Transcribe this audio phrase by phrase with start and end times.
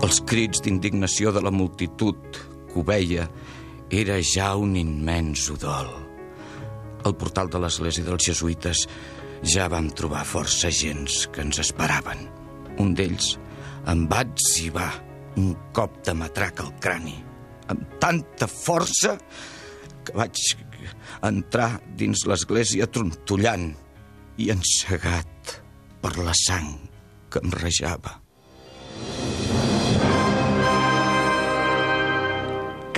[0.00, 2.38] Els crits d'indignació de la multitud
[2.70, 3.26] que ho veia
[3.92, 5.90] era ja un immens udol.
[7.04, 8.86] Al portal de l'església dels jesuïtes
[9.54, 12.24] ja vam trobar força gens que ens esperaven.
[12.80, 13.34] Un d'ells
[13.92, 14.88] em va etzibar
[15.40, 17.18] un cop de matraca al crani,
[17.68, 19.18] amb tanta força
[20.04, 20.40] que vaig
[21.28, 23.68] entrar dins l'església trontollant
[24.40, 25.60] i encegat
[26.00, 26.72] per la sang
[27.30, 28.16] que em rejava.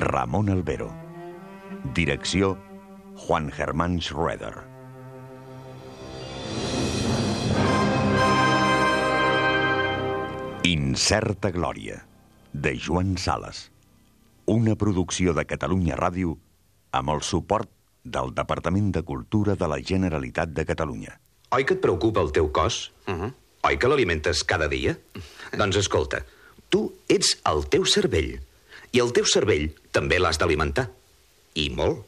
[0.00, 0.94] Ramon Albero.
[1.92, 2.56] Direcció
[3.16, 4.54] Juan Germán Schroeder.
[10.62, 12.06] Incerta Glòria,
[12.52, 13.72] de Joan Sales.
[14.46, 16.36] Una producció de Catalunya Ràdio
[16.92, 17.70] amb el suport
[18.04, 21.18] del Departament de Cultura de la Generalitat de Catalunya.
[21.50, 22.92] Oi que et preocupa el teu cos?
[23.08, 23.32] Uh -huh.
[23.66, 24.96] Oi que l'alimentes cada dia?
[25.58, 26.24] doncs escolta,
[26.68, 28.38] tu ets el teu cervell.
[28.92, 30.88] I el teu cervell també l'has d'alimentar.
[31.58, 32.04] I molt.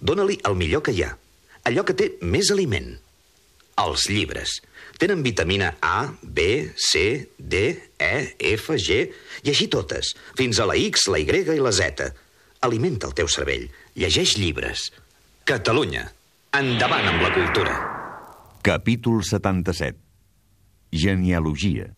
[0.00, 1.12] Dóna-li el millor que hi ha.
[1.68, 2.94] Allò que té més aliment.
[3.78, 4.58] Els llibres.
[4.98, 7.60] Tenen vitamina A, B, C, D,
[8.02, 8.14] E,
[8.56, 9.04] F, G,
[9.44, 12.08] i així totes, fins a la X, la Y i la Z.
[12.66, 13.68] Alimenta el teu cervell.
[13.94, 14.88] Llegeix llibres.
[15.46, 16.08] Catalunya.
[16.58, 17.76] Endavant amb la cultura.
[18.66, 19.94] Capítol 77.
[20.90, 21.92] Genealogia.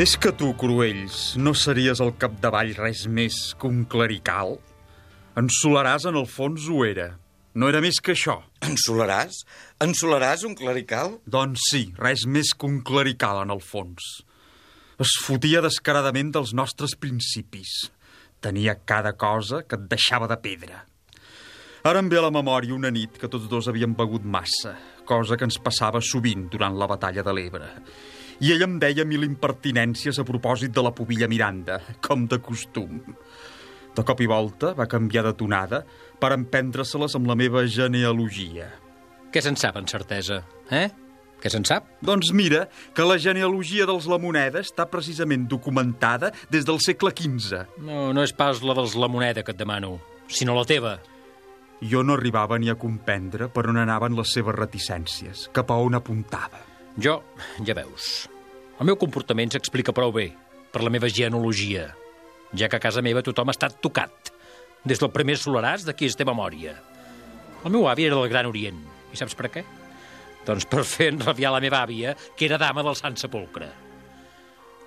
[0.00, 4.54] És que tu, Cruells, no series al capdavall res més que un clerical?
[5.36, 7.10] En Solaràs, en el fons, ho era.
[7.52, 8.38] No era més que això.
[8.64, 9.42] Ensolaràs?
[9.84, 11.18] Ensolaràs un clerical?
[11.28, 14.22] Doncs sí, res més que un clerical, en el fons.
[14.96, 17.90] Es fotia descaradament dels nostres principis.
[18.40, 20.86] Tenia cada cosa que et deixava de pedra.
[21.84, 24.72] Ara em ve a la memòria una nit que tots dos havíem begut massa,
[25.04, 27.70] cosa que ens passava sovint durant la batalla de l'Ebre.
[28.42, 32.96] I ell em deia mil impertinències a propòsit de la pubilla Miranda, com de costum.
[33.94, 35.84] De cop i volta va canviar de tonada
[36.18, 38.66] per emprendre-se-les amb la meva genealogia.
[39.30, 40.40] Què se'n sap, en certesa?
[40.74, 40.88] Eh?
[41.38, 41.86] Què se'n sap?
[42.02, 42.64] Doncs mira
[42.96, 47.62] que la genealogia dels Lamoneda està precisament documentada des del segle XV.
[47.86, 50.96] No, no és pas la dels La Moneda que et demano, sinó la teva.
[51.78, 55.98] Jo no arribava ni a comprendre per on anaven les seves reticències, cap a on
[56.02, 56.71] apuntava.
[57.00, 57.22] Jo,
[57.64, 58.28] ja veus,
[58.76, 60.26] el meu comportament s'explica prou bé
[60.72, 61.86] per la meva genealogia,
[62.52, 64.28] ja que a casa meva tothom ha estat tocat,
[64.84, 66.74] des del primer solaràs de qui es té memòria.
[67.64, 69.64] El meu avi era del Gran Orient, i saps per què?
[70.44, 73.70] Doncs per fer enrabiar la meva àvia, que era dama del Sant Sepulcre.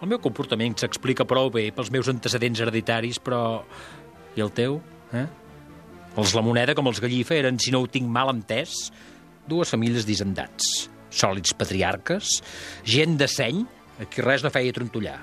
[0.03, 3.63] El meu comportament s'explica prou bé pels meus antecedents hereditaris, però...
[4.35, 4.81] I el teu,
[5.16, 5.25] eh?
[6.19, 8.89] Els La Moneda, com els Gallifa, eren, si no ho tinc mal entès,
[9.47, 12.40] dues famílies d'hisendats, sòlids patriarques,
[12.84, 13.64] gent de seny,
[14.00, 15.20] a qui res no feia trontollar.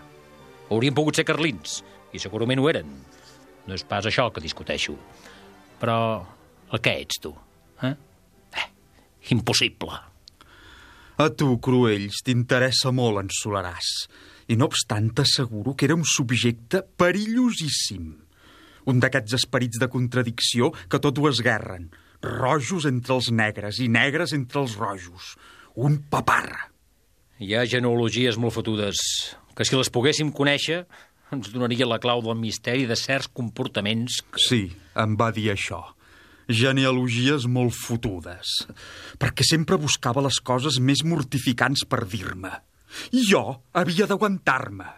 [0.73, 1.83] Haurien pogut ser carlins,
[2.13, 2.89] i segurament ho eren.
[3.67, 4.97] No és pas això que discuteixo.
[5.83, 5.99] Però
[6.73, 7.35] el què ets, tu?
[7.85, 7.93] Eh?
[7.93, 8.69] eh
[9.35, 9.99] impossible.
[11.23, 13.93] A tu, Cruells, t'interessa molt en Solaràs.
[14.51, 18.09] I no obstant, t'asseguro que era un subjecte perillosíssim.
[18.91, 21.91] Un d'aquests esperits de contradicció que tot ho esguerren.
[22.23, 25.37] Rojos entre els negres i negres entre els rojos.
[25.75, 26.69] Un paparra.
[27.41, 28.99] Hi ha genealogies molt fotudes,
[29.57, 30.83] que si les poguéssim conèixer
[31.33, 34.43] ens donaria la clau del misteri de certs comportaments que...
[34.43, 34.63] Sí,
[35.01, 35.81] em va dir això.
[36.53, 38.67] Genealogies molt fotudes.
[39.17, 42.53] Perquè sempre buscava les coses més mortificants per dir-me.
[43.17, 43.43] I jo
[43.73, 44.91] havia d'aguantar-me.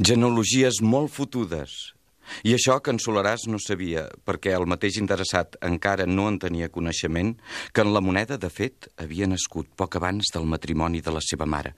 [0.00, 1.72] Genealogies molt fotudes.
[2.48, 6.70] I això que en Solaràs no sabia, perquè el mateix interessat encara no en tenia
[6.72, 7.34] coneixement,
[7.74, 11.44] que en la moneda, de fet, havia nascut poc abans del matrimoni de la seva
[11.44, 11.74] mare,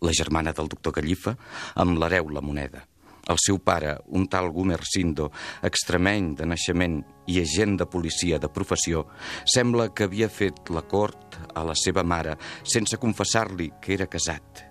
[0.00, 1.36] la germana del doctor Gallifa,
[1.76, 2.86] amb l'hereu la moneda.
[3.28, 5.28] El seu pare, un tal Gumersindo,
[5.60, 9.04] extremeny de naixement i agent de policia de professió,
[9.44, 14.64] sembla que havia fet la cort a la seva mare sense confessar-li que era casat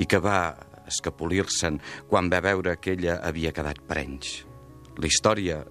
[0.00, 0.40] i que va
[0.86, 4.44] escapolir-se'n quan va veure que ella havia quedat anys.
[4.96, 5.64] La història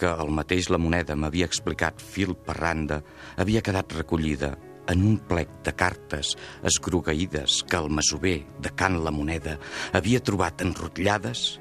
[0.00, 3.02] que el mateix la moneda m'havia explicat fil per randa
[3.36, 4.54] havia quedat recollida
[4.90, 6.34] en un plec de cartes
[6.66, 9.58] esgrogueïdes que el masover de Can la Moneda
[9.92, 11.60] havia trobat enrotllades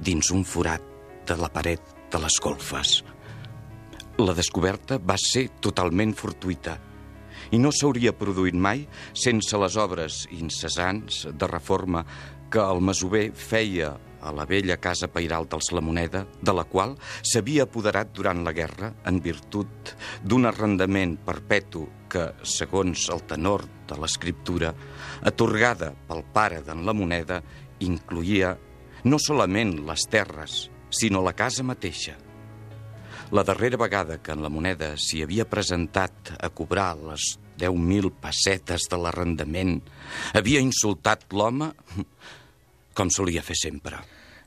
[0.00, 0.84] dins un forat
[1.26, 1.82] de la paret
[2.12, 3.00] de les golfes.
[4.20, 6.76] La descoberta va ser totalment fortuita
[7.50, 12.04] i no s'hauria produït mai sense les obres incessants de reforma
[12.50, 16.96] que el masover feia a la vella casa pairal dels La Moneda, de la qual
[17.22, 23.96] s'havia apoderat durant la guerra en virtut d'un arrendament perpetu que, segons el tenor de
[24.00, 24.74] l'escriptura,
[25.24, 27.40] atorgada pel pare d'en La Moneda,
[27.80, 28.56] incluïa
[29.04, 32.18] no solament les terres, sinó la casa mateixa.
[33.30, 38.88] La darrera vegada que en la moneda s'hi havia presentat a cobrar les 10.000 pessetes
[38.90, 39.76] de l'arrendament,
[40.34, 41.70] havia insultat l'home
[42.98, 44.00] com solia fer sempre.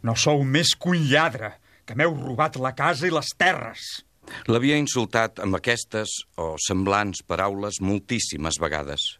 [0.03, 1.53] No sou més que un lladre,
[1.87, 4.03] que m'heu robat la casa i les terres.
[4.51, 9.13] L'havia insultat amb aquestes o semblants paraules moltíssimes vegades,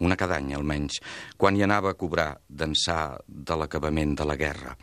[0.00, 1.00] una cada any almenys,
[1.36, 4.76] quan hi anava a cobrar d'ençà de l'acabament de la guerra.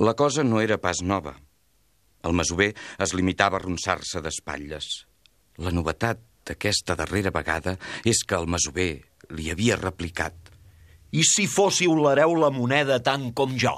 [0.00, 1.36] La cosa no era pas nova.
[2.22, 2.72] El masover
[3.02, 4.92] es limitava a ronçar-se d'espatlles.
[5.58, 7.76] La novetat d'aquesta darrera vegada
[8.08, 8.92] és que el masover
[9.30, 10.52] li havia replicat
[11.12, 13.74] i si fóssiu l'hereu la moneda tant com jo?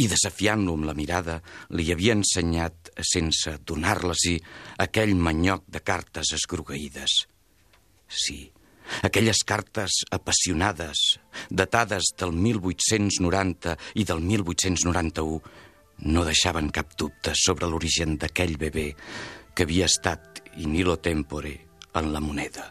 [0.00, 1.36] I desafiant-lo amb la mirada,
[1.78, 4.38] li havia ensenyat, sense donar-les-hi,
[4.82, 7.12] aquell manyoc de cartes esgrogueïdes.
[8.08, 8.40] Sí,
[9.06, 11.20] aquelles cartes apassionades,
[11.50, 15.38] datades del 1890 i del 1891,
[16.02, 18.88] no deixaven cap dubte sobre l'origen d'aquell bebè
[19.54, 21.54] que havia estat in illo tempore
[21.94, 22.70] en la moneda.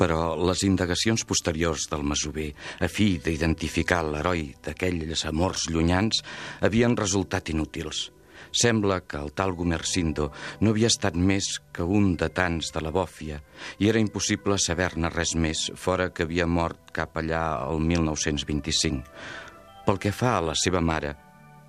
[0.00, 2.48] Però les indagacions posteriors del masover,
[2.80, 6.24] a fi d'identificar l'heroi d'aquells amors llunyans,
[6.60, 8.08] havien resultat inútils.
[8.52, 10.30] Sembla que el tal Gumersindo
[10.60, 13.38] no havia estat més que un de tants de la bòfia
[13.80, 19.06] i era impossible saber-ne res més, fora que havia mort cap allà el 1925.
[19.86, 21.14] Pel que fa a la seva mare,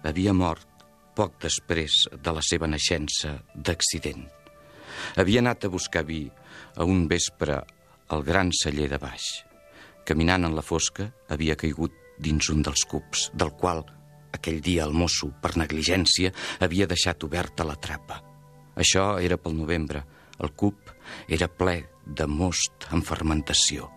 [0.04, 0.68] havia mort
[1.16, 4.26] poc després de la seva naixença d'accident.
[5.18, 6.26] Havia anat a buscar vi
[6.76, 7.60] a un vespre
[8.14, 9.44] al gran celler de baix.
[10.06, 13.84] Caminant en la fosca, havia caigut dins un dels cubs, del qual
[14.34, 18.20] aquell dia el mosso, per negligència, havia deixat oberta la trapa.
[18.76, 20.04] Això era pel novembre.
[20.42, 20.90] El cub
[21.30, 23.90] era ple de most en fermentació.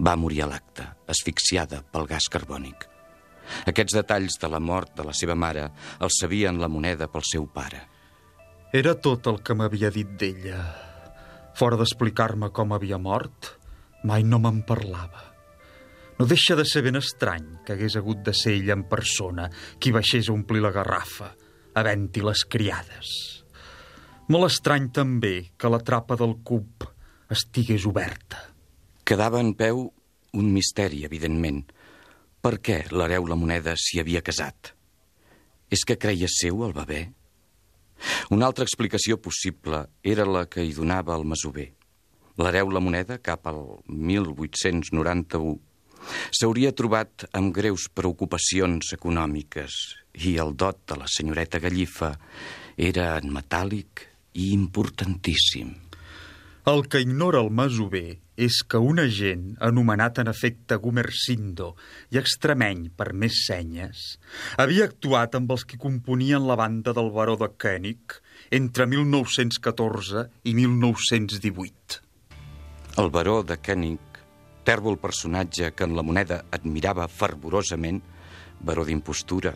[0.00, 2.89] Va morir a l'acte, asfixiada pel gas carbònic.
[3.70, 5.68] Aquests detalls de la mort de la seva mare
[6.00, 7.82] els sabien la moneda pel seu pare.
[8.72, 10.60] Era tot el que m'havia dit d'ella.
[11.58, 13.56] Fora d'explicar-me com havia mort,
[14.06, 15.26] mai no me'n parlava.
[16.20, 19.48] No deixa de ser ben estrany que hagués hagut de ser ella en persona
[19.80, 21.32] qui baixés a omplir la garrafa,
[21.74, 23.12] havent-hi les criades.
[24.30, 26.84] Molt estrany també que la trapa del cub
[27.32, 28.38] estigués oberta.
[29.02, 29.88] Quedava en peu
[30.38, 31.64] un misteri, evidentment.
[32.40, 34.70] Per què l'hereu la moneda s'hi havia casat?
[35.68, 37.02] És que creia seu el bebè?
[38.32, 41.66] Una altra explicació possible era la que hi donava el masover.
[42.40, 43.60] L'hereu la moneda, cap al
[43.92, 45.58] 1891,
[46.32, 49.76] s'hauria trobat amb greus preocupacions econòmiques
[50.24, 52.14] i el dot de la senyoreta Gallifa
[52.80, 54.06] era en metàl·lic
[54.40, 55.76] i importantíssim.
[56.68, 61.70] El que ignora el masover és que un agent, anomenat en efecte Gumersindo
[62.12, 64.02] i extremeny per més senyes,
[64.60, 68.18] havia actuat amb els que componien la banda del baró de Koenig
[68.52, 72.02] entre 1914 i 1918.
[73.00, 74.20] El baró de Koenig,
[74.68, 78.02] tèrbol personatge que en la moneda admirava fervorosament,
[78.60, 79.54] baró d'impostura,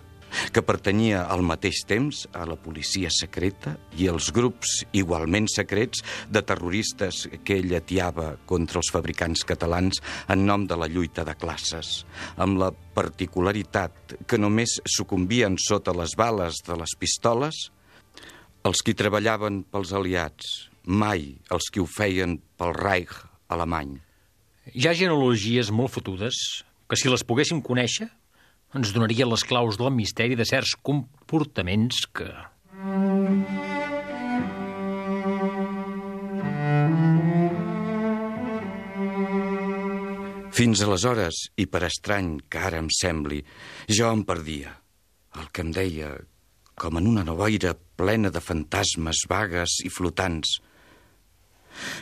[0.53, 6.43] que pertanyia al mateix temps a la policia secreta i als grups igualment secrets de
[6.47, 12.05] terroristes que ell atiava contra els fabricants catalans en nom de la lluita de classes,
[12.37, 17.69] amb la particularitat que només sucumbien sota les bales de les pistoles
[18.65, 20.53] els qui treballaven pels aliats,
[20.89, 23.13] mai els qui ho feien pel Reich
[23.53, 23.99] alemany.
[24.73, 26.39] Hi ha genealogies molt fotudes
[26.89, 28.09] que si les poguéssim conèixer
[28.75, 32.31] ens donaria les claus del misteri de certs comportaments que...
[40.55, 43.41] Fins aleshores, i per estrany que ara em sembli,
[43.91, 44.77] jo em perdia.
[45.35, 46.13] El que em deia,
[46.79, 50.61] com en una noboira plena de fantasmes vagues i flotants.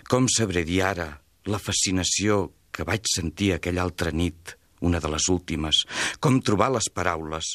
[0.08, 1.08] Com sabré dir ara
[1.48, 5.84] la fascinació que vaig sentir aquella altra nit, una de les últimes,
[6.20, 7.54] com trobar les paraules.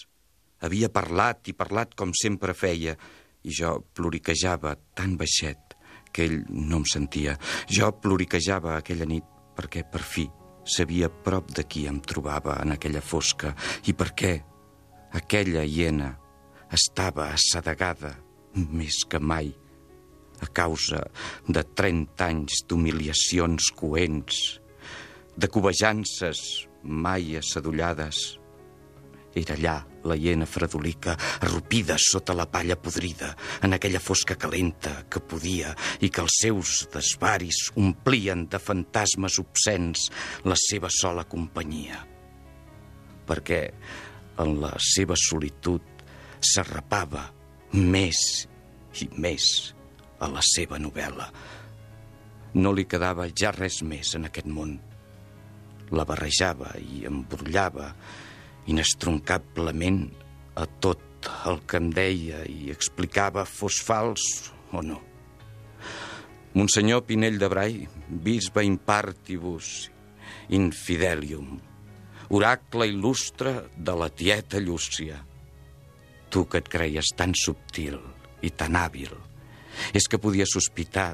[0.64, 2.98] Havia parlat i parlat com sempre feia,
[3.44, 5.76] i jo ploriquejava tan baixet
[6.12, 7.38] que ell no em sentia.
[7.70, 10.28] Jo ploriquejava aquella nit perquè per fi
[10.68, 13.54] sabia prop de qui em trobava en aquella fosca
[13.88, 14.34] i per què
[15.16, 16.12] aquella hiena
[16.76, 18.12] estava assedegada
[18.58, 19.54] més que mai
[20.44, 21.06] a causa
[21.48, 24.60] de 30 anys d'humiliacions coents,
[25.38, 28.38] de cobejances mai assadollades.
[29.38, 35.20] Era allà la hiena fredolica, arrupida sota la palla podrida, en aquella fosca calenta que
[35.20, 40.08] podia i que els seus desvaris omplien de fantasmes obscens
[40.48, 42.02] la seva sola companyia.
[43.28, 43.62] Perquè
[44.42, 45.84] en la seva solitud
[46.40, 47.28] s'arrapava
[47.74, 48.48] més
[49.04, 49.48] i més
[50.20, 51.28] a la seva novel·la.
[52.58, 54.78] No li quedava ja res més en aquest món.
[55.96, 57.92] La barrejava i embrullava
[58.68, 60.02] inestroncablement
[60.60, 64.24] a tot el que em deia i explicava fos fals
[64.76, 65.00] o no.
[66.58, 67.80] Monsenyor Pinell de Brai,
[68.10, 69.92] bisbe in partibus
[70.50, 71.58] infidelium,
[72.34, 75.20] oracle il·lustre de la tieta Llúcia.
[76.32, 78.00] Tu que et creies tan subtil
[78.44, 79.14] i tan hàbil,
[79.96, 81.14] és que podia sospitar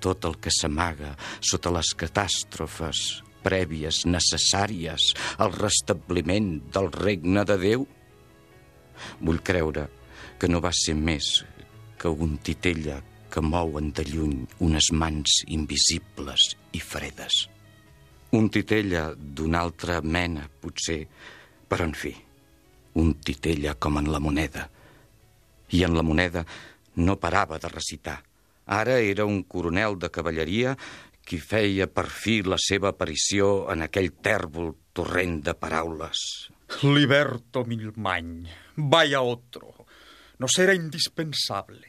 [0.00, 1.12] tot el que s'amaga
[1.44, 7.86] sota les catàstrofes prèvies necessàries al restabliment del regne de Déu?
[9.20, 9.86] Vull creure
[10.40, 11.40] que no va ser més
[12.00, 17.44] que un titella que mouen de lluny unes mans invisibles i fredes.
[18.36, 21.02] Un titella d'una altra mena, potser,
[21.68, 22.12] però en fi,
[23.02, 24.66] un titella com en la moneda.
[25.70, 26.44] I en la moneda
[26.96, 28.18] no parava de recitar.
[28.66, 30.76] Ara era un coronel de cavalleria
[31.30, 32.08] qui feia per
[32.42, 36.50] la seva aparició en aquell tèrbol torrent de paraules.
[36.82, 39.86] Liberto Milmañ, vaya otro.
[40.38, 41.86] Nos era indispensable.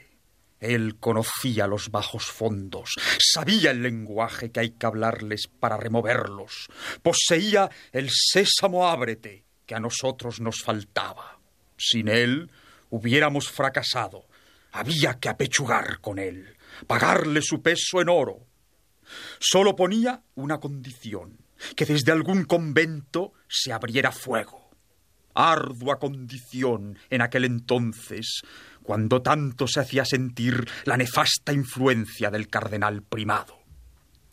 [0.59, 6.67] Él conocía los bajos fondos, sabía el lenguaje que hay que hablarles para removerlos,
[7.01, 11.39] poseía el sésamo ábrete que a nosotros nos faltaba.
[11.77, 12.51] Sin él
[12.91, 14.27] hubiéramos fracasado.
[14.71, 16.55] Había que apechugar con él,
[16.85, 18.50] pagarle su peso en oro.
[19.39, 21.37] Solo ponía una condición,
[21.75, 24.69] que desde algún convento se abriera fuego.
[25.33, 28.41] Ardua condición en aquel entonces,
[28.83, 33.61] cuando tanto se hacía sentir la nefasta influencia del cardenal primado.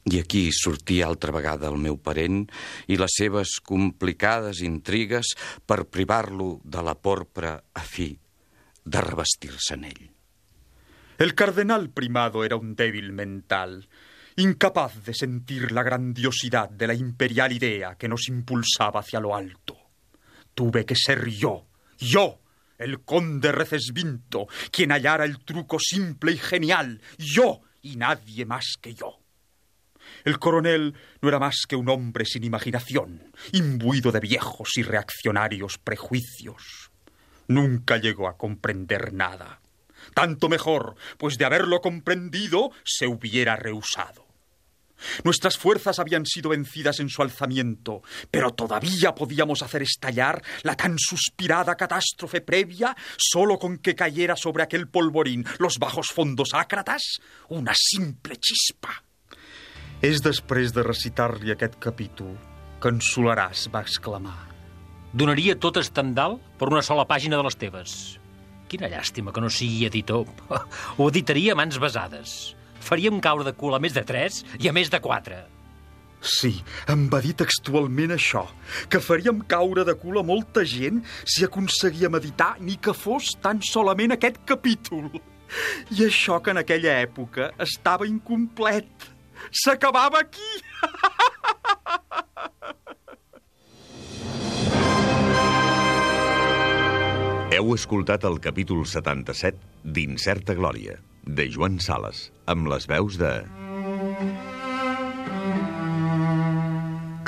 [0.08, 2.46] I aquí sortia altra vegada el meu parent
[2.88, 5.34] i les seves complicades intrigues
[5.68, 8.14] per privar-lo de la porpra a fi
[8.88, 10.06] de revestir-se en ell.
[11.18, 13.88] El cardenal primado era un débil mental,
[14.38, 19.76] incapaz de sentir la grandiosidad de la imperial idea que nos impulsaba hacia lo alto.
[20.54, 21.66] Tuve que ser yo,
[21.98, 22.40] yo,
[22.78, 28.94] el conde Recesvinto, quien hallara el truco simple y genial, yo y nadie más que
[28.94, 29.18] yo.
[30.24, 35.78] El coronel no era más que un hombre sin imaginación, imbuido de viejos y reaccionarios
[35.78, 36.92] prejuicios.
[37.48, 39.60] Nunca llegó a comprender nada.
[40.14, 44.27] Tanto mejor, pues de haberlo comprendido se hubiera rehusado.
[45.24, 50.98] Nuestras fuerzas habían sido vencidas en su alzamiento, pero todavía podíamos hacer estallar la tan
[50.98, 57.72] suspirada catástrofe previa solo con que cayera sobre aquel polvorín los bajos fondos ácratas una
[57.74, 59.02] simple chispa.
[59.98, 62.36] És després de recitar-li aquest capítol
[62.78, 64.46] que en Solaràs va exclamar.
[65.10, 67.94] Donaria tot Estendal per una sola pàgina de les teves.
[68.70, 70.28] Quina llàstima que no sigui editor.
[70.98, 72.36] Ho editaria a mans besades.
[72.80, 75.44] Faríem caure de cul a més de tres i a més de quatre.
[76.18, 76.50] Sí,
[76.90, 78.42] em va dir textualment això,
[78.90, 83.62] que faríem caure de cul a molta gent si aconseguíem editar ni que fos tan
[83.62, 85.12] solament aquest capítol.
[85.94, 88.90] I això que en aquella època estava incomplet.
[89.62, 90.50] S'acabava aquí!
[97.58, 103.32] Heu escoltat el capítol 77 d'Incerta Glòria, de Joan Sales, amb les veus de...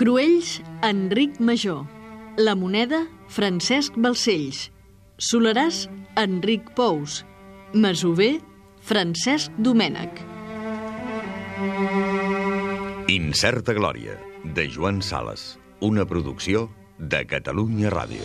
[0.00, 1.85] Cruells, Enric Major.
[2.40, 4.71] La Moneda, Francesc Balcells.
[5.21, 5.85] Solaràs,
[6.16, 7.21] Enric Pous.
[7.76, 8.38] Masover,
[8.80, 10.25] Francesc Domènech.
[13.12, 15.59] Incerta Glòria, de Joan Sales.
[15.85, 18.25] Una producció de Catalunya Ràdio.